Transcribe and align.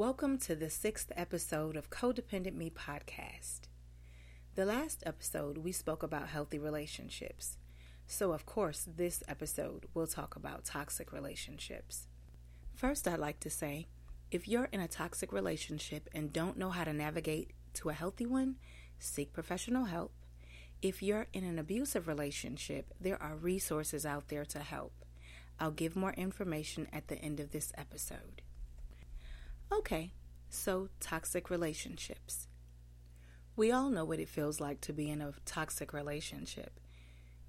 Welcome 0.00 0.38
to 0.38 0.56
the 0.56 0.70
sixth 0.70 1.12
episode 1.14 1.76
of 1.76 1.90
Codependent 1.90 2.54
Me 2.54 2.70
podcast. 2.70 3.68
The 4.54 4.64
last 4.64 5.02
episode, 5.04 5.58
we 5.58 5.72
spoke 5.72 6.02
about 6.02 6.28
healthy 6.28 6.58
relationships. 6.58 7.58
So, 8.06 8.32
of 8.32 8.46
course, 8.46 8.88
this 8.96 9.22
episode 9.28 9.84
we'll 9.92 10.06
talk 10.06 10.36
about 10.36 10.64
toxic 10.64 11.12
relationships. 11.12 12.06
First, 12.74 13.06
I'd 13.06 13.18
like 13.18 13.40
to 13.40 13.50
say 13.50 13.88
if 14.30 14.48
you're 14.48 14.70
in 14.72 14.80
a 14.80 14.88
toxic 14.88 15.34
relationship 15.34 16.08
and 16.14 16.32
don't 16.32 16.56
know 16.56 16.70
how 16.70 16.84
to 16.84 16.94
navigate 16.94 17.50
to 17.74 17.90
a 17.90 17.92
healthy 17.92 18.24
one, 18.24 18.56
seek 18.98 19.34
professional 19.34 19.84
help. 19.84 20.14
If 20.80 21.02
you're 21.02 21.26
in 21.34 21.44
an 21.44 21.58
abusive 21.58 22.08
relationship, 22.08 22.94
there 22.98 23.22
are 23.22 23.36
resources 23.36 24.06
out 24.06 24.28
there 24.28 24.46
to 24.46 24.60
help. 24.60 25.04
I'll 25.58 25.70
give 25.70 25.94
more 25.94 26.14
information 26.14 26.88
at 26.90 27.08
the 27.08 27.18
end 27.18 27.38
of 27.38 27.50
this 27.50 27.70
episode. 27.76 28.40
Okay, 29.72 30.12
so 30.48 30.88
toxic 30.98 31.48
relationships. 31.48 32.48
We 33.54 33.70
all 33.70 33.88
know 33.88 34.04
what 34.04 34.18
it 34.18 34.28
feels 34.28 34.60
like 34.60 34.80
to 34.82 34.92
be 34.92 35.08
in 35.08 35.20
a 35.20 35.32
toxic 35.44 35.92
relationship. 35.92 36.80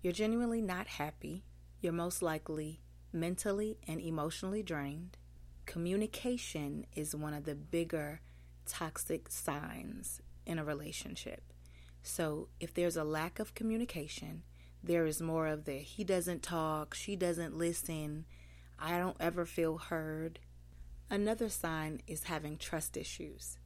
You're 0.02 0.14
genuinely 0.14 0.62
not 0.62 0.86
happy. 0.86 1.46
You're 1.80 1.94
most 1.94 2.22
likely 2.22 2.80
mentally 3.12 3.80
and 3.88 4.00
emotionally 4.00 4.62
drained. 4.62 5.18
Communication 5.66 6.86
is 6.96 7.16
one 7.16 7.34
of 7.34 7.46
the 7.46 7.56
bigger 7.56 8.22
toxic 8.68 9.30
signs 9.30 10.22
in 10.46 10.60
a 10.60 10.64
relationship. 10.64 11.54
So, 12.04 12.50
if 12.60 12.74
there's 12.74 12.98
a 12.98 13.04
lack 13.04 13.40
of 13.40 13.56
communication, 13.56 14.44
there 14.84 15.06
is 15.06 15.22
more 15.22 15.48
of 15.48 15.66
the 15.66 15.78
he 15.78 16.04
doesn't 16.04 16.44
talk, 16.44 16.94
she 16.94 17.16
doesn't 17.16 17.58
listen, 17.58 18.26
I 18.80 18.98
don't 18.98 19.18
ever 19.20 19.46
feel 19.46 19.78
heard, 19.78 20.40
Another 21.12 21.50
sign 21.50 22.02
is 22.08 22.24
having 22.24 22.56
trust 22.56 22.96
issues. 22.96 23.60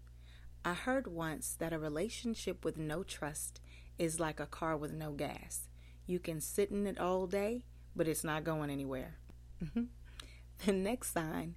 I 0.66 0.74
heard 0.74 1.06
once 1.06 1.56
that 1.60 1.74
a 1.74 1.78
relationship 1.78 2.66
with 2.66 2.76
no 2.76 3.04
trust 3.04 3.62
is 4.00 4.20
like 4.20 4.40
a 4.40 4.48
car 4.48 4.76
with 4.76 4.92
no 4.92 5.12
gas. 5.12 5.70
You 6.08 6.18
can 6.18 6.42
sit 6.42 6.72
in 6.72 6.88
it 6.88 7.00
all 7.00 7.28
day, 7.28 7.66
but 7.96 8.08
it's 8.08 8.24
not 8.24 8.46
going 8.46 8.72
anywhere. 8.72 9.18
Mm-hmm. 9.64 9.84
the 10.66 10.74
next 10.74 11.14
sign 11.14 11.54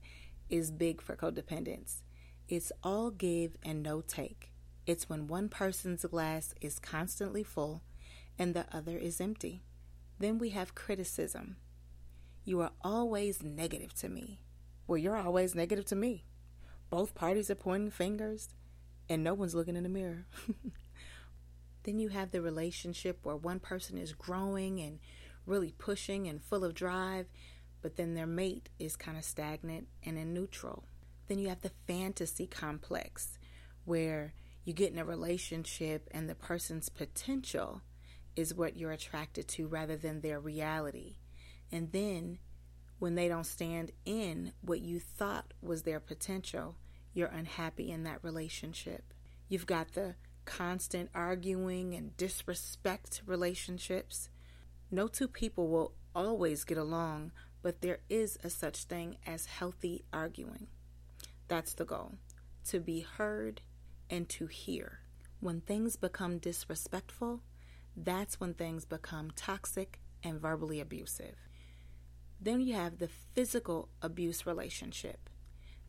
is 0.50 0.70
big 0.70 1.00
for 1.00 1.16
codependence. 1.16 2.02
It's 2.50 2.70
all 2.82 3.10
give 3.10 3.56
and 3.62 3.82
no 3.82 4.02
take. 4.02 4.52
It's 4.84 5.08
when 5.08 5.26
one 5.26 5.48
person's 5.48 6.04
glass 6.04 6.52
is 6.60 6.78
constantly 6.78 7.42
full 7.42 7.80
and 8.38 8.52
the 8.52 8.66
other 8.70 8.98
is 8.98 9.22
empty. 9.22 9.62
Then 10.18 10.36
we 10.36 10.50
have 10.50 10.74
criticism. 10.74 11.56
You 12.44 12.60
are 12.60 12.72
always 12.82 13.42
negative 13.42 13.94
to 14.00 14.10
me. 14.10 14.40
Well, 14.88 14.96
you're 14.96 15.18
always 15.18 15.54
negative 15.54 15.84
to 15.86 15.96
me. 15.96 16.24
Both 16.88 17.14
parties 17.14 17.50
are 17.50 17.54
pointing 17.54 17.90
fingers 17.90 18.48
and 19.06 19.22
no 19.22 19.34
one's 19.34 19.54
looking 19.54 19.76
in 19.76 19.82
the 19.82 19.88
mirror. 19.90 20.24
then 21.82 21.98
you 21.98 22.08
have 22.08 22.30
the 22.30 22.40
relationship 22.40 23.18
where 23.22 23.36
one 23.36 23.60
person 23.60 23.98
is 23.98 24.14
growing 24.14 24.80
and 24.80 24.98
really 25.44 25.74
pushing 25.76 26.26
and 26.26 26.42
full 26.42 26.64
of 26.64 26.72
drive, 26.72 27.26
but 27.82 27.96
then 27.96 28.14
their 28.14 28.26
mate 28.26 28.70
is 28.78 28.96
kind 28.96 29.18
of 29.18 29.24
stagnant 29.24 29.88
and 30.02 30.16
in 30.16 30.32
neutral. 30.32 30.84
Then 31.26 31.38
you 31.38 31.50
have 31.50 31.60
the 31.60 31.72
fantasy 31.86 32.46
complex 32.46 33.38
where 33.84 34.32
you 34.64 34.72
get 34.72 34.90
in 34.90 34.98
a 34.98 35.04
relationship 35.04 36.08
and 36.12 36.30
the 36.30 36.34
person's 36.34 36.88
potential 36.88 37.82
is 38.36 38.54
what 38.54 38.78
you're 38.78 38.92
attracted 38.92 39.48
to 39.48 39.66
rather 39.66 39.98
than 39.98 40.22
their 40.22 40.40
reality. 40.40 41.16
And 41.70 41.92
then 41.92 42.38
when 42.98 43.14
they 43.14 43.28
don't 43.28 43.46
stand 43.46 43.92
in 44.04 44.52
what 44.60 44.80
you 44.80 44.98
thought 45.00 45.54
was 45.62 45.82
their 45.82 46.00
potential, 46.00 46.76
you're 47.12 47.28
unhappy 47.28 47.90
in 47.90 48.04
that 48.04 48.22
relationship. 48.22 49.12
You've 49.48 49.66
got 49.66 49.92
the 49.92 50.16
constant 50.44 51.10
arguing 51.14 51.94
and 51.94 52.16
disrespect 52.16 53.22
relationships. 53.26 54.28
No 54.90 55.08
two 55.08 55.28
people 55.28 55.68
will 55.68 55.92
always 56.14 56.64
get 56.64 56.78
along, 56.78 57.32
but 57.62 57.80
there 57.80 58.00
is 58.08 58.38
a 58.42 58.50
such 58.50 58.84
thing 58.84 59.18
as 59.26 59.46
healthy 59.46 60.04
arguing. 60.12 60.68
That's 61.48 61.74
the 61.74 61.84
goal 61.84 62.14
to 62.66 62.80
be 62.80 63.00
heard 63.00 63.62
and 64.10 64.28
to 64.28 64.46
hear. 64.46 65.00
When 65.40 65.60
things 65.60 65.96
become 65.96 66.38
disrespectful, 66.38 67.42
that's 67.96 68.40
when 68.40 68.54
things 68.54 68.84
become 68.84 69.30
toxic 69.34 70.00
and 70.22 70.40
verbally 70.40 70.80
abusive. 70.80 71.47
Then 72.40 72.60
you 72.60 72.74
have 72.74 72.98
the 72.98 73.08
physical 73.08 73.88
abuse 74.00 74.46
relationship. 74.46 75.28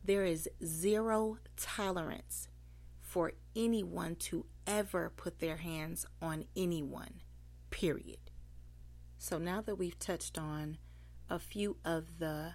There 0.02 0.24
is 0.24 0.48
zero 0.64 1.38
tolerance 1.56 2.48
for 3.00 3.32
anyone 3.54 4.16
to 4.16 4.46
ever 4.66 5.12
put 5.16 5.38
their 5.38 5.58
hands 5.58 6.06
on 6.22 6.44
anyone, 6.56 7.20
period. 7.70 8.30
So 9.18 9.38
now 9.38 9.60
that 9.60 9.76
we've 9.76 9.98
touched 9.98 10.38
on 10.38 10.78
a 11.28 11.38
few 11.38 11.76
of 11.84 12.18
the 12.18 12.54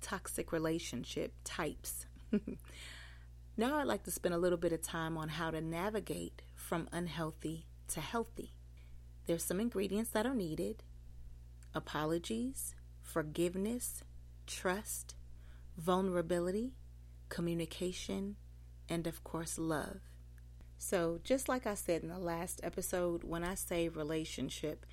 toxic 0.00 0.52
relationship 0.52 1.34
types, 1.44 2.06
now 3.56 3.76
I'd 3.76 3.86
like 3.86 4.04
to 4.04 4.10
spend 4.10 4.34
a 4.34 4.38
little 4.38 4.58
bit 4.58 4.72
of 4.72 4.82
time 4.82 5.16
on 5.16 5.30
how 5.30 5.50
to 5.50 5.60
navigate 5.60 6.42
from 6.54 6.88
unhealthy 6.92 7.66
to 7.88 8.00
healthy. 8.00 8.54
There's 9.26 9.44
some 9.44 9.60
ingredients 9.60 10.10
that 10.10 10.26
are 10.26 10.34
needed 10.34 10.82
apologies, 11.74 12.74
forgiveness, 13.12 14.02
trust, 14.46 15.14
vulnerability, 15.76 16.72
communication, 17.28 18.36
and 18.88 19.06
of 19.06 19.22
course, 19.22 19.58
love. 19.58 20.00
So, 20.78 21.20
just 21.22 21.46
like 21.46 21.66
I 21.66 21.74
said 21.74 22.02
in 22.02 22.08
the 22.08 22.18
last 22.18 22.60
episode, 22.62 23.22
when 23.22 23.44
I 23.44 23.54
say 23.54 23.88
relationship, 23.88 24.86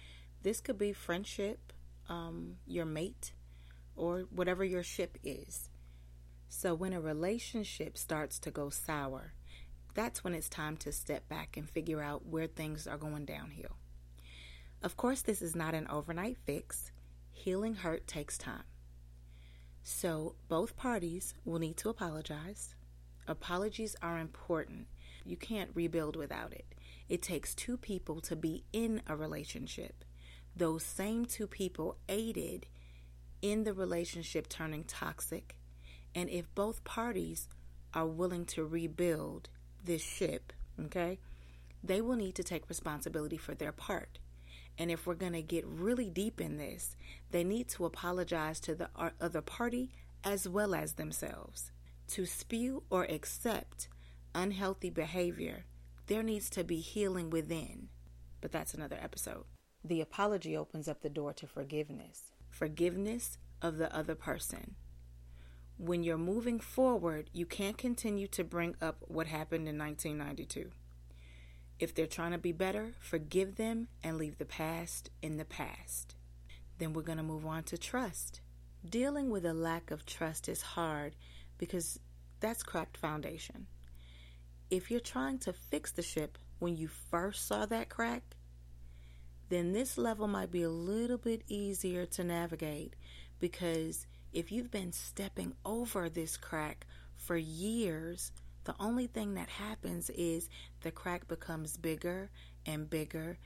this 0.44 0.60
could 0.60 0.78
be 0.78 0.92
friendship, 0.92 1.72
um, 2.10 2.58
your 2.68 2.86
mate, 2.86 3.32
or 3.96 4.26
whatever 4.36 4.66
your 4.66 4.84
ship 4.84 5.18
is. 5.24 5.70
So, 6.50 6.76
when 6.76 6.92
a 6.92 7.00
relationship 7.00 7.98
starts 7.98 8.38
to 8.40 8.52
go 8.52 8.70
sour, 8.70 9.34
that's 9.94 10.26
when 10.26 10.34
it's 10.34 10.50
time 10.50 10.76
to 10.78 10.92
step 10.92 11.30
back 11.30 11.56
and 11.56 11.70
figure 11.70 12.02
out 12.02 12.26
where 12.26 12.48
things 12.48 12.86
are 12.86 12.98
going 12.98 13.24
downhill. 13.24 13.78
Of 14.84 14.98
course, 14.98 15.22
this 15.22 15.42
is 15.42 15.56
not 15.56 15.74
an 15.74 15.88
overnight 15.90 16.38
fix. 16.46 16.92
Healing 17.40 17.76
hurt 17.76 18.06
takes 18.06 18.38
time. 18.38 18.66
So, 19.82 20.36
both 20.50 20.76
parties 20.76 21.34
will 21.46 21.58
need 21.58 21.78
to 21.78 21.88
apologize. 21.88 22.76
Apologies 23.30 23.96
are 24.02 24.20
important. 24.20 24.88
You 25.24 25.38
can't 25.38 25.70
rebuild 25.74 26.18
without 26.18 26.52
it. 26.52 26.66
It 27.08 27.22
takes 27.22 27.56
two 27.56 27.78
people 27.78 28.20
to 28.20 28.36
be 28.36 28.66
in 28.74 29.02
a 29.08 29.16
relationship. 29.16 30.04
Those 30.54 30.84
same 30.84 31.26
two 31.26 31.48
people 31.48 31.96
aided 32.10 32.66
in 33.42 33.64
the 33.64 33.74
relationship 33.74 34.50
turning 34.50 34.84
toxic. 34.84 35.56
And 36.14 36.30
if 36.30 36.54
both 36.56 36.84
parties 36.84 37.48
are 37.94 38.06
willing 38.06 38.44
to 38.48 38.66
rebuild 38.66 39.48
this 39.82 40.04
ship, 40.04 40.52
okay, 40.78 41.20
they 41.82 42.02
will 42.02 42.18
need 42.18 42.36
to 42.36 42.44
take 42.44 42.68
responsibility 42.68 43.38
for 43.38 43.56
their 43.56 43.72
part. 43.72 44.20
And 44.80 44.90
if 44.90 45.06
we're 45.06 45.14
going 45.14 45.34
to 45.34 45.42
get 45.42 45.68
really 45.68 46.10
deep 46.10 46.40
in 46.40 46.58
this, 46.58 46.96
they 47.32 47.44
need 47.44 47.68
to 47.70 47.86
apologize 47.86 48.62
to 48.62 48.74
the 48.74 48.90
uh, 48.96 49.10
other 49.20 49.42
party 49.42 49.92
as 50.24 50.48
well 50.48 50.74
as 50.74 50.94
themselves. 50.94 51.72
To 52.08 52.26
spew 52.26 52.84
or 52.90 53.04
accept 53.04 53.90
unhealthy 54.34 54.90
behavior, 54.90 55.66
there 56.08 56.24
needs 56.24 56.50
to 56.52 56.64
be 56.64 56.80
healing 56.80 57.30
within. 57.30 57.90
But 58.40 58.54
that's 58.54 58.74
another 58.74 58.98
episode. 59.00 59.44
The 59.84 60.02
apology 60.02 60.56
opens 60.56 60.88
up 60.88 61.02
the 61.02 61.10
door 61.10 61.34
to 61.34 61.46
forgiveness. 61.46 62.32
Forgiveness 62.50 63.38
of 63.62 63.78
the 63.78 63.94
other 63.96 64.16
person. 64.16 64.76
When 65.78 66.04
you're 66.04 66.18
moving 66.18 66.60
forward, 66.60 67.30
you 67.34 67.46
can't 67.46 67.78
continue 67.78 68.28
to 68.30 68.44
bring 68.44 68.76
up 68.82 68.98
what 69.08 69.28
happened 69.28 69.68
in 69.68 69.78
1992. 69.78 70.72
If 71.80 71.96
they're 71.96 72.08
trying 72.08 72.32
to 72.32 72.38
be 72.38 72.52
better, 72.52 72.94
forgive 73.00 73.56
them 73.56 73.88
and 74.04 74.18
leave 74.18 74.38
the 74.38 74.46
past 74.46 75.10
in 75.22 75.38
the 75.38 75.46
past. 75.46 76.16
Then 76.78 76.94
we're 76.94 77.04
going 77.04 77.18
to 77.18 77.24
move 77.24 77.46
on 77.46 77.64
to 77.64 77.78
trust. 77.78 78.42
Dealing 78.88 79.30
with 79.30 79.46
a 79.46 79.54
lack 79.54 79.92
of 79.92 80.06
trust 80.06 80.50
is 80.50 80.62
hard 80.62 81.16
because 81.58 82.00
that's 82.42 82.64
cracked 82.64 82.98
foundation. 82.98 83.68
If 84.70 84.92
you're 84.92 85.00
trying 85.00 85.40
to 85.40 85.54
fix 85.54 85.92
the 85.92 86.02
ship 86.02 86.38
when 86.60 86.76
you 86.76 86.88
first 86.88 87.48
saw 87.48 87.66
that 87.66 87.90
crack, 87.90 88.24
then 89.48 89.72
this 89.72 89.98
level 89.98 90.28
might 90.28 90.52
be 90.52 90.64
a 90.64 90.70
little 90.70 91.18
bit 91.18 91.44
easier 91.48 92.06
to 92.06 92.24
navigate 92.24 92.96
because 93.40 94.06
if 94.32 94.52
you've 94.52 94.70
been 94.70 94.92
stepping 94.92 95.54
over 95.66 96.08
this 96.10 96.38
crack 96.38 96.86
for 97.16 97.36
years, 97.36 98.32
the 98.70 98.76
only 98.80 99.08
thing 99.08 99.34
that 99.34 99.50
happens 99.50 100.12
is 100.12 100.48
the 100.82 100.92
crack 100.92 101.28
becomes 101.28 101.76
bigger 101.76 102.30
and 102.68 102.88
bigger, 102.88 103.40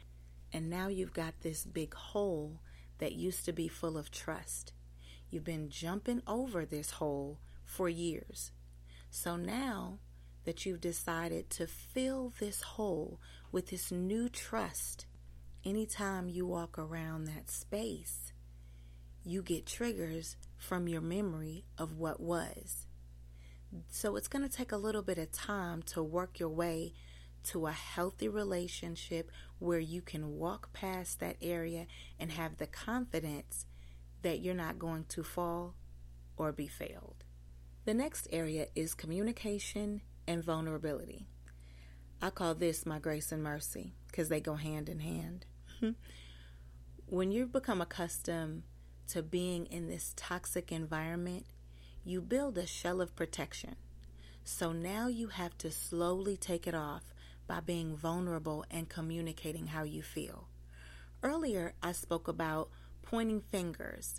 and 0.52 0.70
now 0.70 0.90
you've 0.90 1.14
got 1.14 1.34
this 1.40 1.64
big 1.64 1.94
hole 1.94 2.60
that 2.98 3.14
used 3.14 3.46
to 3.46 3.54
be 3.54 3.70
full 3.70 3.98
of 3.98 4.12
trust. 4.12 4.74
You've 5.30 5.46
been 5.46 5.70
jumping 5.70 6.22
over 6.28 6.66
this 6.66 6.92
hole 6.92 7.40
for 7.64 7.88
years. 7.88 8.52
So 9.12 9.38
now 9.38 10.00
that 10.44 10.66
you've 10.66 10.82
decided 10.82 11.50
to 11.52 11.68
fill 11.68 12.34
this 12.42 12.62
hole 12.62 13.22
with 13.50 13.70
this 13.70 13.94
new 13.94 14.28
trust, 14.28 15.06
anytime 15.64 16.28
you 16.28 16.46
walk 16.46 16.78
around 16.78 17.28
that 17.28 17.50
space, 17.50 18.34
you 19.24 19.42
get 19.42 19.66
triggers 19.66 20.36
from 20.58 20.90
your 20.90 21.00
memory 21.00 21.64
of 21.78 21.96
what 21.96 22.20
was. 22.20 22.88
So 23.90 24.16
it's 24.16 24.28
going 24.28 24.48
to 24.48 24.56
take 24.56 24.72
a 24.72 24.78
little 24.78 25.02
bit 25.02 25.18
of 25.18 25.32
time 25.32 25.82
to 25.84 26.04
work 26.04 26.40
your 26.40 26.50
way 26.50 26.94
to 27.46 27.68
a 27.68 27.72
healthy 27.72 28.28
relationship 28.28 29.30
where 29.60 29.80
you 29.80 30.02
can 30.02 30.38
walk 30.38 30.72
past 30.74 31.20
that 31.20 31.38
area 31.42 31.88
and 32.20 32.32
have 32.32 32.58
the 32.58 32.68
confidence 32.68 33.66
that 34.22 34.40
you're 34.40 34.54
not 34.54 34.80
going 34.80 35.06
to 35.10 35.24
fall 35.24 35.76
or 36.38 36.52
be 36.52 36.68
failed. 36.68 37.24
The 37.86 37.94
next 37.94 38.28
area 38.32 38.68
is 38.76 38.94
communication 38.94 40.02
and 40.26 40.44
vulnerability. 40.44 41.28
I 42.22 42.30
call 42.30 42.56
this 42.56 42.86
my 42.86 43.00
grace 43.00 43.34
and 43.34 43.44
mercy 43.44 43.94
because 44.08 44.30
they 44.30 44.40
go 44.40 44.56
hand 44.56 44.88
in 44.88 45.00
hand. 45.00 45.46
when 47.08 47.32
you've 47.32 47.52
become 47.52 47.82
accustomed 47.82 48.64
to 49.10 49.22
being 49.22 49.66
in 49.66 49.90
this 49.90 50.14
toxic 50.16 50.72
environment, 50.72 51.46
you 52.04 52.22
build 52.22 52.58
a 52.58 52.68
shell 52.68 53.02
of 53.02 53.16
protection. 53.16 53.76
So 54.44 54.72
now 54.72 55.08
you 55.08 55.28
have 55.28 55.58
to 55.60 55.72
slowly 55.72 56.36
take 56.36 56.68
it 56.68 56.76
off 56.76 57.14
by 57.48 57.60
being 57.60 57.96
vulnerable 57.96 58.66
and 58.70 58.90
communicating 58.90 59.68
how 59.68 59.84
you 59.84 60.02
feel. 60.02 60.48
Earlier, 61.22 61.74
I 61.82 61.94
spoke 61.94 62.28
about 62.28 62.70
pointing 63.02 63.42
fingers 63.42 64.16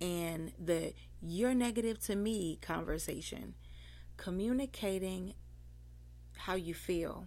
and 0.00 0.52
the 0.58 0.94
you're 1.20 1.54
negative 1.54 1.98
to 2.00 2.16
me 2.16 2.58
conversation. 2.60 3.54
Communicating 4.16 5.34
how 6.36 6.54
you 6.54 6.74
feel 6.74 7.26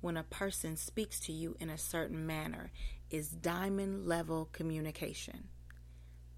when 0.00 0.16
a 0.16 0.22
person 0.22 0.76
speaks 0.76 1.20
to 1.20 1.32
you 1.32 1.56
in 1.60 1.68
a 1.68 1.78
certain 1.78 2.26
manner 2.26 2.72
is 3.10 3.28
diamond 3.28 4.06
level 4.06 4.48
communication. 4.52 5.48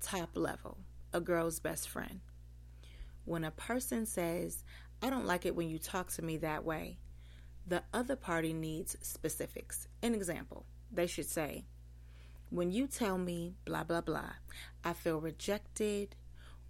Top 0.00 0.30
level, 0.34 0.78
a 1.12 1.20
girl's 1.20 1.60
best 1.60 1.88
friend. 1.88 2.20
When 3.24 3.44
a 3.44 3.50
person 3.50 4.06
says, 4.06 4.64
I 5.00 5.10
don't 5.10 5.26
like 5.26 5.46
it 5.46 5.54
when 5.54 5.68
you 5.68 5.78
talk 5.78 6.10
to 6.12 6.22
me 6.22 6.36
that 6.38 6.64
way, 6.64 6.98
the 7.66 7.82
other 7.92 8.16
party 8.16 8.52
needs 8.52 8.96
specifics. 9.00 9.86
An 10.02 10.14
example, 10.14 10.66
they 10.90 11.06
should 11.06 11.28
say, 11.28 11.64
When 12.50 12.72
you 12.72 12.86
tell 12.86 13.18
me 13.18 13.54
blah, 13.64 13.84
blah, 13.84 14.00
blah, 14.00 14.32
I 14.84 14.92
feel 14.92 15.20
rejected, 15.20 16.16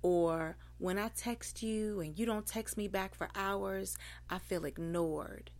or 0.02 0.56
when 0.78 0.98
I 0.98 1.08
text 1.08 1.62
you 1.62 2.00
and 2.00 2.18
you 2.18 2.26
don't 2.26 2.46
text 2.46 2.76
me 2.76 2.88
back 2.88 3.14
for 3.14 3.28
hours, 3.34 3.96
I 4.28 4.38
feel 4.38 4.64
ignored. 4.64 5.50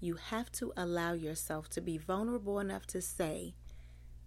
You 0.00 0.14
have 0.14 0.52
to 0.52 0.72
allow 0.76 1.12
yourself 1.12 1.68
to 1.70 1.80
be 1.80 1.98
vulnerable 1.98 2.60
enough 2.60 2.86
to 2.88 3.00
say, 3.00 3.54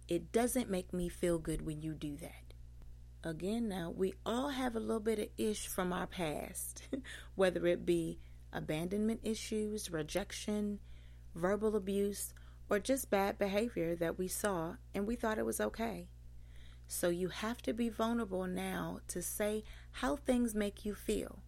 It 0.08 0.32
doesn't 0.32 0.70
make 0.70 0.92
me 0.92 1.08
feel 1.08 1.38
good 1.38 1.64
when 1.64 1.80
you 1.82 1.94
do 1.94 2.16
that. 2.16 2.41
Again, 3.24 3.68
now, 3.68 3.92
we 3.96 4.14
all 4.26 4.48
have 4.48 4.74
a 4.74 4.80
little 4.80 4.98
bit 4.98 5.20
of 5.20 5.28
ish 5.38 5.68
from 5.68 5.92
our 5.92 6.08
past, 6.08 6.82
whether 7.36 7.64
it 7.68 7.86
be 7.86 8.18
abandonment 8.52 9.20
issues, 9.22 9.92
rejection, 9.92 10.80
verbal 11.32 11.76
abuse, 11.76 12.34
or 12.68 12.80
just 12.80 13.10
bad 13.10 13.38
behavior 13.38 13.94
that 13.94 14.18
we 14.18 14.26
saw 14.26 14.74
and 14.92 15.06
we 15.06 15.14
thought 15.14 15.38
it 15.38 15.46
was 15.46 15.60
okay. 15.60 16.08
So 16.88 17.10
you 17.10 17.28
have 17.28 17.62
to 17.62 17.72
be 17.72 17.88
vulnerable 17.88 18.46
now 18.46 18.98
to 19.08 19.22
say 19.22 19.62
how 19.92 20.16
things 20.16 20.52
make 20.54 20.84
you 20.84 20.94
feel. 20.94 21.44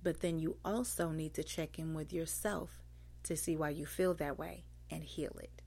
But 0.00 0.20
then 0.20 0.38
you 0.38 0.58
also 0.64 1.10
need 1.10 1.34
to 1.34 1.42
check 1.42 1.76
in 1.78 1.94
with 1.94 2.12
yourself 2.12 2.82
to 3.24 3.36
see 3.36 3.56
why 3.56 3.70
you 3.70 3.84
feel 3.84 4.14
that 4.14 4.38
way 4.38 4.64
and 4.90 5.02
heal 5.02 5.36
it. 5.42 5.62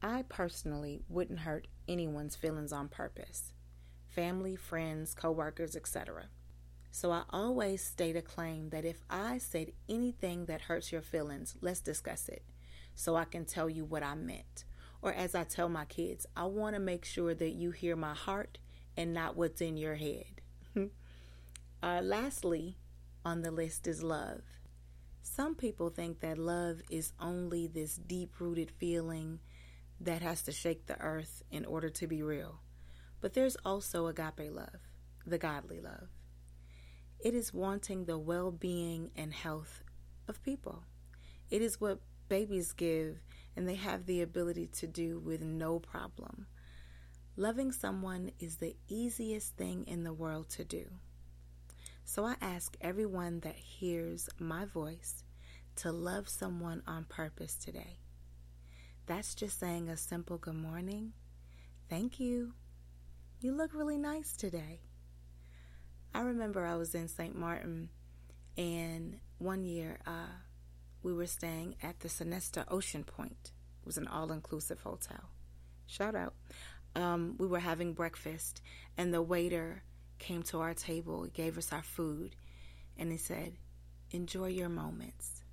I 0.00 0.22
personally 0.22 1.02
wouldn't 1.08 1.40
hurt 1.40 1.66
anyone's 1.86 2.34
feelings 2.34 2.72
on 2.72 2.88
purpose 2.88 3.52
family, 4.10 4.56
friends, 4.56 5.14
coworkers, 5.14 5.76
etc. 5.76 6.26
So 6.90 7.12
I 7.12 7.22
always 7.30 7.84
state 7.84 8.16
a 8.16 8.22
claim 8.22 8.70
that 8.70 8.84
if 8.84 9.02
I 9.08 9.38
said 9.38 9.72
anything 9.88 10.46
that 10.46 10.62
hurts 10.62 10.90
your 10.90 11.02
feelings, 11.02 11.56
let's 11.60 11.80
discuss 11.80 12.28
it 12.28 12.42
so 12.94 13.16
I 13.16 13.24
can 13.24 13.44
tell 13.44 13.70
you 13.70 13.84
what 13.84 14.02
I 14.02 14.14
meant. 14.14 14.64
Or 15.00 15.12
as 15.12 15.34
I 15.34 15.44
tell 15.44 15.68
my 15.68 15.84
kids, 15.84 16.26
I 16.36 16.44
want 16.44 16.74
to 16.74 16.80
make 16.80 17.04
sure 17.04 17.34
that 17.34 17.52
you 17.52 17.70
hear 17.70 17.96
my 17.96 18.14
heart 18.14 18.58
and 18.96 19.14
not 19.14 19.36
what's 19.36 19.60
in 19.60 19.76
your 19.76 19.94
head. 19.94 20.42
uh, 21.82 22.00
lastly, 22.02 22.76
on 23.24 23.42
the 23.42 23.50
list 23.50 23.86
is 23.86 24.02
love. 24.02 24.42
Some 25.22 25.54
people 25.54 25.90
think 25.90 26.20
that 26.20 26.38
love 26.38 26.80
is 26.90 27.12
only 27.20 27.66
this 27.66 27.94
deep 27.94 28.40
rooted 28.40 28.70
feeling 28.70 29.38
that 30.00 30.22
has 30.22 30.42
to 30.42 30.52
shake 30.52 30.86
the 30.86 31.00
earth 31.00 31.42
in 31.50 31.64
order 31.64 31.88
to 31.90 32.06
be 32.06 32.22
real. 32.22 32.60
But 33.20 33.34
there's 33.34 33.56
also 33.64 34.06
agape 34.06 34.50
love, 34.50 34.80
the 35.26 35.38
godly 35.38 35.80
love. 35.80 36.08
It 37.18 37.34
is 37.34 37.52
wanting 37.52 38.04
the 38.04 38.18
well 38.18 38.50
being 38.50 39.10
and 39.14 39.32
health 39.32 39.82
of 40.26 40.42
people. 40.42 40.84
It 41.50 41.60
is 41.60 41.80
what 41.80 42.00
babies 42.28 42.72
give 42.72 43.18
and 43.56 43.68
they 43.68 43.74
have 43.74 44.06
the 44.06 44.22
ability 44.22 44.68
to 44.68 44.86
do 44.86 45.18
with 45.18 45.42
no 45.42 45.78
problem. 45.78 46.46
Loving 47.36 47.72
someone 47.72 48.30
is 48.38 48.56
the 48.56 48.76
easiest 48.88 49.56
thing 49.56 49.84
in 49.86 50.04
the 50.04 50.12
world 50.12 50.48
to 50.50 50.64
do. 50.64 50.86
So 52.04 52.24
I 52.24 52.36
ask 52.40 52.76
everyone 52.80 53.40
that 53.40 53.56
hears 53.56 54.28
my 54.38 54.64
voice 54.64 55.24
to 55.76 55.92
love 55.92 56.28
someone 56.28 56.82
on 56.86 57.04
purpose 57.04 57.54
today. 57.54 57.98
That's 59.06 59.34
just 59.34 59.58
saying 59.58 59.88
a 59.88 59.96
simple 59.96 60.38
good 60.38 60.54
morning. 60.54 61.12
Thank 61.88 62.20
you. 62.20 62.54
You 63.42 63.52
look 63.52 63.72
really 63.72 63.96
nice 63.96 64.36
today. 64.36 64.80
I 66.12 66.20
remember 66.20 66.66
I 66.66 66.76
was 66.76 66.94
in 66.94 67.08
St. 67.08 67.34
Martin, 67.34 67.88
and 68.58 69.18
one 69.38 69.64
year 69.64 69.98
uh, 70.06 70.36
we 71.02 71.14
were 71.14 71.26
staying 71.26 71.76
at 71.82 72.00
the 72.00 72.08
Sonesta 72.08 72.66
Ocean 72.68 73.02
Point. 73.02 73.52
It 73.80 73.86
was 73.86 73.96
an 73.96 74.08
all 74.08 74.30
inclusive 74.30 74.82
hotel. 74.82 75.30
Shout 75.86 76.14
out. 76.14 76.34
Um, 76.94 77.36
we 77.38 77.46
were 77.46 77.60
having 77.60 77.94
breakfast, 77.94 78.60
and 78.98 79.14
the 79.14 79.22
waiter 79.22 79.84
came 80.18 80.42
to 80.42 80.60
our 80.60 80.74
table, 80.74 81.24
gave 81.32 81.56
us 81.56 81.72
our 81.72 81.82
food, 81.82 82.36
and 82.98 83.10
he 83.10 83.16
said, 83.16 83.54
Enjoy 84.10 84.48
your 84.48 84.68
moments. 84.68 85.44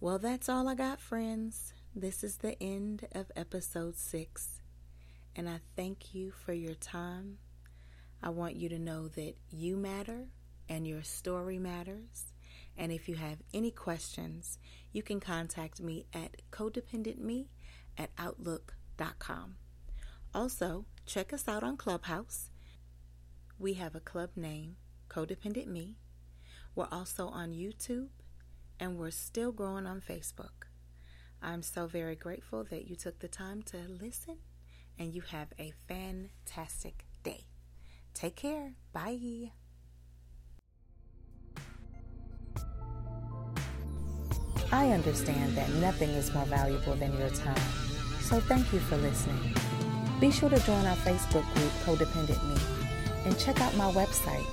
Well, 0.00 0.18
that's 0.18 0.48
all 0.48 0.68
I 0.68 0.74
got, 0.74 1.00
friends. 1.00 1.72
This 1.94 2.22
is 2.22 2.36
the 2.38 2.60
end 2.62 3.08
of 3.12 3.32
episode 3.34 3.96
six, 3.96 4.60
and 5.34 5.48
I 5.48 5.60
thank 5.74 6.14
you 6.14 6.30
for 6.30 6.52
your 6.52 6.74
time. 6.74 7.38
I 8.22 8.30
want 8.30 8.56
you 8.56 8.68
to 8.68 8.78
know 8.78 9.08
that 9.08 9.34
you 9.50 9.76
matter 9.76 10.28
and 10.68 10.86
your 10.86 11.02
story 11.02 11.58
matters, 11.58 12.32
And 12.76 12.92
if 12.92 13.08
you 13.08 13.16
have 13.16 13.38
any 13.52 13.72
questions, 13.72 14.58
you 14.92 15.02
can 15.02 15.18
contact 15.18 15.80
me 15.80 16.06
at 16.14 16.36
codependentme 16.52 17.46
at 17.98 18.10
outlook.com. 18.16 19.56
Also, 20.32 20.84
check 21.04 21.32
us 21.32 21.48
out 21.48 21.64
on 21.64 21.76
Clubhouse. 21.76 22.50
We 23.58 23.74
have 23.74 23.96
a 23.96 24.00
club 24.00 24.30
name, 24.36 24.76
Codependent 25.08 25.66
Me. 25.66 25.96
We're 26.76 26.86
also 26.92 27.26
on 27.28 27.52
YouTube, 27.52 28.10
and 28.78 28.96
we're 28.96 29.10
still 29.10 29.50
growing 29.50 29.86
on 29.86 30.00
Facebook. 30.00 30.67
I'm 31.42 31.62
so 31.62 31.86
very 31.86 32.16
grateful 32.16 32.64
that 32.64 32.88
you 32.88 32.96
took 32.96 33.20
the 33.20 33.28
time 33.28 33.62
to 33.64 33.76
listen, 33.88 34.38
and 34.98 35.14
you 35.14 35.22
have 35.22 35.48
a 35.58 35.72
fantastic 35.86 37.04
day. 37.22 37.44
Take 38.14 38.36
care. 38.36 38.72
Bye. 38.92 39.52
I 44.70 44.90
understand 44.90 45.56
that 45.56 45.70
nothing 45.74 46.10
is 46.10 46.34
more 46.34 46.44
valuable 46.44 46.94
than 46.94 47.16
your 47.18 47.30
time, 47.30 47.56
so 48.20 48.38
thank 48.40 48.70
you 48.72 48.80
for 48.80 48.96
listening. 48.98 49.54
Be 50.20 50.30
sure 50.30 50.50
to 50.50 50.58
join 50.66 50.84
our 50.84 50.96
Facebook 50.96 51.44
group, 51.54 51.70
Codependent 51.84 52.42
Me, 52.48 52.60
and 53.24 53.38
check 53.38 53.60
out 53.60 53.74
my 53.76 53.90
website 53.92 54.44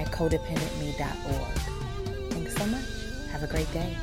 at 0.00 0.06
codependentme.org. 0.12 2.32
Thanks 2.32 2.56
so 2.56 2.66
much. 2.66 2.84
Have 3.32 3.42
a 3.42 3.48
great 3.48 3.70
day. 3.72 3.96